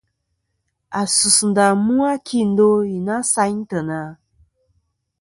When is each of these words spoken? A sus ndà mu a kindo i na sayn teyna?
A 1.01 1.01
sus 1.15 1.37
ndà 1.49 1.67
mu 1.85 1.95
a 2.13 2.13
kindo 2.27 2.69
i 2.95 2.97
na 3.05 3.15
sayn 3.31 3.59
teyna? 3.69 4.01